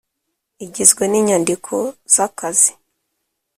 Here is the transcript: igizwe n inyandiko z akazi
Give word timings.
igizwe 0.65 1.03
n 1.07 1.13
inyandiko 1.19 1.75
z 2.13 2.15
akazi 2.25 2.71